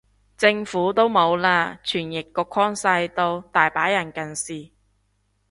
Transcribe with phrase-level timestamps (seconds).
[0.35, 4.71] 政府都冇啦，傳譯個框細到，大把人近視